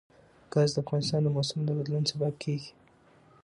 [0.51, 2.71] ګاز د افغانستان د موسم د بدلون سبب کېږي.